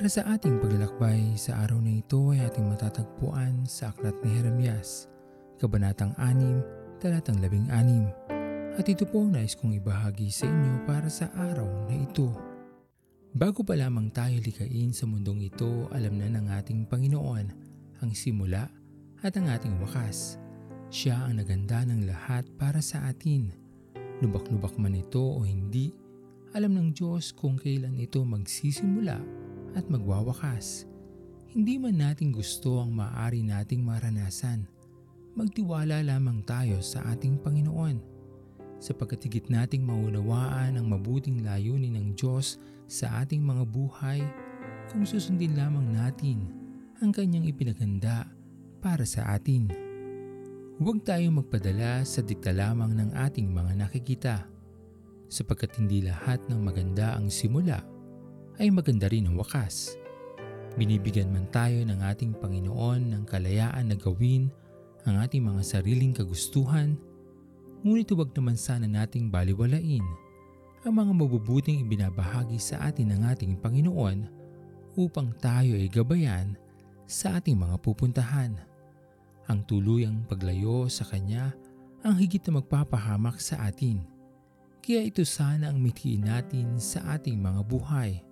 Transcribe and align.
Para 0.00 0.16
sa 0.16 0.24
ating 0.32 0.64
paglalakbay 0.64 1.36
sa 1.36 1.60
araw 1.60 1.76
na 1.76 2.00
ito 2.00 2.32
ay 2.32 2.40
ating 2.48 2.64
matatagpuan 2.72 3.68
sa 3.68 3.92
Aklat 3.92 4.16
ni 4.24 4.32
Jeremias, 4.32 5.12
Kabanatang 5.60 6.16
6, 6.16 7.04
Talatang 7.04 7.36
16. 7.36 8.80
At 8.80 8.88
ito 8.88 9.04
po 9.04 9.28
ang 9.28 9.36
nais 9.36 9.52
kong 9.52 9.76
ibahagi 9.76 10.32
sa 10.32 10.48
inyo 10.48 10.88
para 10.88 11.12
sa 11.12 11.28
araw 11.36 11.68
na 11.84 12.00
ito. 12.00 12.32
Bago 13.36 13.60
pa 13.60 13.76
lamang 13.76 14.08
tayo 14.08 14.40
likain 14.40 14.88
sa 14.96 15.04
mundong 15.04 15.52
ito, 15.52 15.92
alam 15.92 16.16
na 16.16 16.32
ng 16.32 16.48
ating 16.48 16.88
Panginoon 16.88 17.46
ang 18.00 18.10
simula 18.16 18.72
at 19.20 19.36
ang 19.36 19.52
ating 19.52 19.84
wakas. 19.84 20.40
Siya 20.88 21.28
ang 21.28 21.44
naganda 21.44 21.84
ng 21.84 22.08
lahat 22.08 22.48
para 22.56 22.80
sa 22.80 23.04
atin. 23.04 23.52
Lubak-lubak 24.24 24.80
man 24.80 24.96
ito 24.96 25.20
o 25.20 25.44
hindi, 25.44 25.92
alam 26.56 26.72
ng 26.72 26.88
Diyos 26.96 27.36
kung 27.36 27.60
kailan 27.60 28.00
ito 28.00 28.24
magsisimula 28.24 29.49
at 29.74 29.86
magwawakas. 29.86 30.86
Hindi 31.50 31.82
man 31.82 31.98
natin 31.98 32.30
gusto 32.30 32.78
ang 32.78 32.94
maaari 32.94 33.42
nating 33.42 33.82
maranasan. 33.82 34.70
Magtiwala 35.34 36.02
lamang 36.02 36.42
tayo 36.46 36.78
sa 36.78 37.02
ating 37.10 37.42
Panginoon 37.42 37.98
sapagkat 38.80 39.28
higit 39.28 39.46
nating 39.52 39.84
maunawaan 39.84 40.80
ang 40.80 40.88
mabuting 40.88 41.44
layunin 41.44 41.94
ng 41.94 42.16
Diyos 42.16 42.56
sa 42.88 43.20
ating 43.22 43.44
mga 43.44 43.64
buhay 43.68 44.20
kung 44.88 45.04
susundin 45.04 45.54
lamang 45.54 45.92
natin 45.92 46.48
ang 46.98 47.12
kanyang 47.12 47.46
ipinaganda 47.46 48.26
para 48.80 49.04
sa 49.04 49.36
atin. 49.36 49.68
Huwag 50.80 51.04
tayong 51.04 51.44
magpadala 51.44 52.08
sa 52.08 52.24
dikta 52.24 52.56
lamang 52.56 52.96
ng 52.96 53.10
ating 53.12 53.52
mga 53.52 53.72
nakikita 53.76 54.36
sapagkat 55.28 55.76
hindi 55.76 56.02
lahat 56.02 56.40
ng 56.48 56.58
maganda 56.58 57.14
ang 57.14 57.28
simula 57.28 57.84
ay 58.60 58.68
maganda 58.68 59.08
rin 59.08 59.24
ang 59.24 59.40
wakas. 59.40 59.96
Binibigyan 60.76 61.32
man 61.32 61.48
tayo 61.48 61.80
ng 61.80 61.96
ating 61.96 62.36
Panginoon 62.36 63.10
ng 63.10 63.22
kalayaan 63.24 63.88
na 63.88 63.96
gawin 63.96 64.52
ang 65.08 65.16
ating 65.16 65.40
mga 65.40 65.64
sariling 65.64 66.12
kagustuhan, 66.12 66.94
ngunit 67.80 68.12
huwag 68.12 68.36
naman 68.36 68.60
sana 68.60 68.84
nating 68.84 69.32
baliwalain 69.32 70.04
ang 70.84 70.92
mga 70.92 71.12
mabubuting 71.16 71.88
ibinabahagi 71.88 72.60
sa 72.60 72.84
atin 72.84 73.16
ng 73.16 73.20
ating 73.32 73.56
Panginoon 73.64 74.28
upang 75.00 75.32
tayo 75.40 75.72
ay 75.76 75.88
gabayan 75.88 76.52
sa 77.08 77.40
ating 77.40 77.56
mga 77.56 77.80
pupuntahan. 77.80 78.60
Ang 79.48 79.64
tuluyang 79.64 80.28
paglayo 80.28 80.86
sa 80.92 81.08
Kanya 81.08 81.56
ang 82.04 82.16
higit 82.16 82.44
na 82.48 82.60
magpapahamak 82.60 83.40
sa 83.40 83.64
atin. 83.64 84.04
Kaya 84.80 85.04
ito 85.04 85.24
sana 85.24 85.72
ang 85.72 85.80
mithiin 85.80 86.28
natin 86.28 86.76
sa 86.80 87.16
ating 87.16 87.36
mga 87.36 87.60
buhay 87.64 88.29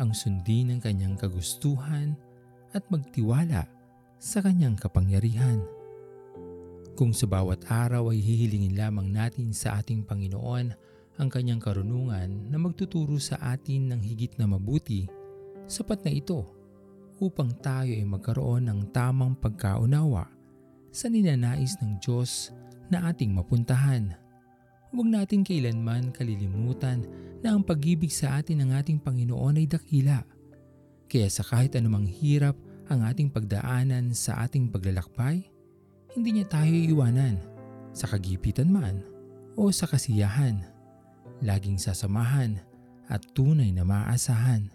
ang 0.00 0.16
sundin 0.16 0.72
ng 0.72 0.80
kanyang 0.80 1.16
kagustuhan 1.18 2.16
at 2.72 2.84
magtiwala 2.88 3.68
sa 4.16 4.38
kanyang 4.40 4.78
kapangyarihan. 4.78 5.60
Kung 6.92 7.16
sa 7.16 7.26
bawat 7.26 7.66
araw 7.66 8.12
ay 8.12 8.20
hihilingin 8.20 8.76
lamang 8.76 9.08
natin 9.10 9.50
sa 9.56 9.80
ating 9.80 10.04
Panginoon 10.04 10.66
ang 11.20 11.28
kanyang 11.28 11.60
karunungan 11.60 12.48
na 12.48 12.56
magtuturo 12.60 13.16
sa 13.20 13.40
atin 13.40 13.92
ng 13.92 14.00
higit 14.00 14.36
na 14.36 14.48
mabuti, 14.48 15.08
sapat 15.68 16.04
na 16.04 16.12
ito 16.12 16.44
upang 17.20 17.52
tayo 17.60 17.92
ay 17.92 18.04
magkaroon 18.04 18.68
ng 18.68 18.80
tamang 18.92 19.36
pagkaunawa 19.36 20.28
sa 20.92 21.08
ninanais 21.08 21.76
ng 21.80 21.96
Diyos 22.00 22.52
na 22.92 23.08
ating 23.08 23.32
mapuntahan. 23.32 24.21
Huwag 24.92 25.08
natin 25.08 25.40
kailanman 25.40 26.12
kalilimutan 26.12 27.08
na 27.40 27.56
ang 27.56 27.64
pag-ibig 27.64 28.12
sa 28.12 28.36
atin 28.36 28.60
ng 28.60 28.70
ating 28.76 29.00
Panginoon 29.00 29.56
ay 29.56 29.64
dakila. 29.64 30.20
Kaya 31.08 31.32
sa 31.32 31.40
kahit 31.40 31.72
anumang 31.80 32.04
hirap 32.04 32.60
ang 32.92 33.00
ating 33.08 33.32
pagdaanan 33.32 34.12
sa 34.12 34.44
ating 34.44 34.68
paglalakbay, 34.68 35.48
hindi 36.12 36.30
niya 36.36 36.44
tayo 36.44 36.68
iiwanan 36.68 37.40
sa 37.96 38.04
kagipitan 38.04 38.68
man 38.68 39.00
o 39.56 39.72
sa 39.72 39.88
kasiyahan. 39.88 40.60
Laging 41.40 41.80
sasamahan 41.80 42.60
at 43.08 43.24
tunay 43.32 43.72
na 43.72 43.88
maaasahan. 43.88 44.68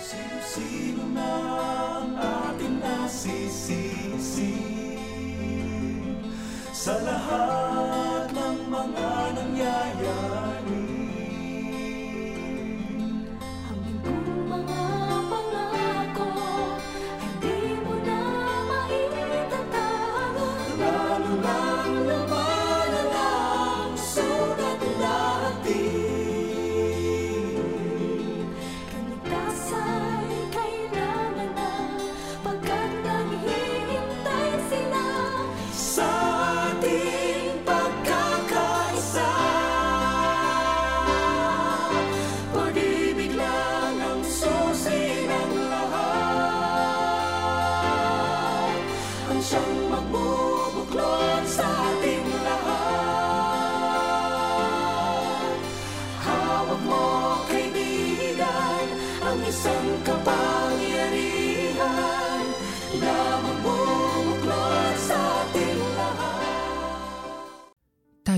Sino-sino 0.00 1.04
man 1.12 2.16
ating 2.16 2.80
nasisisi 2.80 4.56
sa 6.72 6.96
lahat 7.04 8.01
isang 8.72 10.51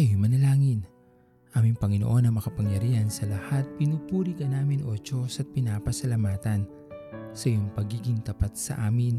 Tayo'y 0.04 0.20
manalangin. 0.20 0.84
Aming 1.56 1.80
Panginoon 1.80 2.28
na 2.28 2.32
makapangyarihan 2.36 3.08
sa 3.08 3.24
lahat, 3.24 3.64
pinupuri 3.80 4.36
ka 4.36 4.44
namin 4.44 4.84
o 4.84 4.92
Diyos 5.00 5.40
at 5.40 5.48
pinapasalamatan 5.56 6.68
sa 7.32 7.44
iyong 7.48 7.72
pagiging 7.72 8.20
tapat 8.20 8.52
sa 8.52 8.84
amin, 8.84 9.16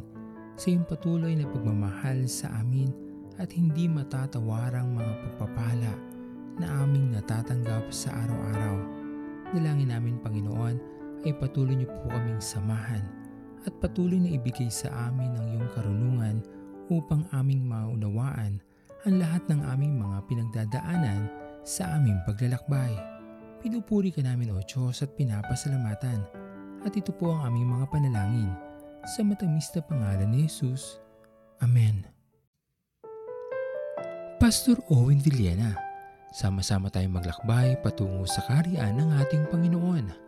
sa 0.53 0.69
iyong 0.69 0.85
patuloy 0.85 1.33
na 1.33 1.49
pagmamahal 1.49 2.29
sa 2.29 2.53
amin 2.61 2.93
at 3.41 3.49
hindi 3.49 3.89
matatawarang 3.89 4.93
mga 4.93 5.13
pagpapala 5.25 5.93
na 6.61 6.85
aming 6.85 7.17
natatanggap 7.17 7.89
sa 7.89 8.13
araw-araw. 8.21 8.77
Dalangin 9.57 9.89
namin 9.89 10.21
Panginoon 10.21 10.77
ay 11.25 11.33
patuloy 11.33 11.81
niyo 11.81 11.89
po 11.97 12.13
kaming 12.13 12.37
samahan 12.37 13.01
at 13.65 13.73
patuloy 13.81 14.21
na 14.21 14.37
ibigay 14.37 14.69
sa 14.69 14.93
amin 15.09 15.33
ang 15.33 15.49
iyong 15.49 15.69
karunungan 15.73 16.45
upang 16.93 17.25
aming 17.33 17.65
maunawaan 17.65 18.61
ang 19.05 19.21
lahat 19.21 19.45
ng 19.47 19.61
aming 19.69 20.01
mga 20.01 20.17
pinagdadaanan 20.25 21.29
sa 21.61 21.93
aming 21.97 22.17
paglalakbay. 22.25 22.93
Pinupuri 23.61 24.09
ka 24.09 24.25
namin 24.25 24.53
o 24.53 24.61
Diyos 24.61 25.01
at 25.05 25.13
pinapasalamatan 25.13 26.25
at 26.85 26.93
ito 26.93 27.13
po 27.13 27.33
ang 27.33 27.53
aming 27.53 27.69
mga 27.69 27.85
panalangin 27.89 28.51
sa 29.05 29.21
matamis 29.21 29.69
na 29.73 29.81
pangalan 29.85 30.29
ni 30.29 30.45
Jesus. 30.49 30.97
Amen. 31.61 32.05
Pastor 34.41 34.77
Owen 34.91 35.21
Villena, 35.21 35.73
sama-sama 36.35 36.91
tayong 36.91 37.17
maglakbay 37.17 37.79
patungo 37.79 38.27
sa 38.27 38.43
kariyan 38.45 38.99
ng 38.99 39.09
ating 39.23 39.47
Panginoon 39.49 40.25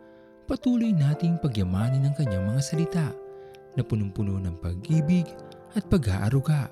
patuloy 0.47 0.95
nating 0.95 1.35
pagyamanin 1.43 2.07
ang 2.07 2.15
kanyang 2.15 2.47
mga 2.47 2.61
salita 2.63 3.07
na 3.75 3.83
punong-puno 3.83 4.39
ng 4.39 4.55
pag-ibig 4.63 5.27
at 5.75 5.83
pag-aaruga 5.91 6.71